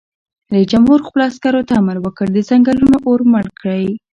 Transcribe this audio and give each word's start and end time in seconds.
رئیس 0.53 0.67
جمهور 0.73 0.99
خپلو 1.07 1.21
عسکرو 1.29 1.67
ته 1.67 1.73
امر 1.81 1.97
وکړ؛ 2.01 2.27
د 2.33 2.37
ځنګلونو 2.49 2.97
اور 3.07 3.19
مړ 3.31 3.45
کړئ! 3.59 3.85